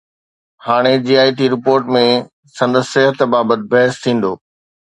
هاڻي 0.65 0.93
J 1.07 1.13
I 1.23 1.35
T 1.37 1.45
report 1.53 1.93
۾ 1.97 2.01
سندس 2.57 2.85
صحت 2.93 3.17
بابت 3.31 3.59
بحث 3.71 3.93
ٿيندو 4.03 4.33